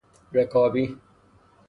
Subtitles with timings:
[0.33, 0.97] رکابی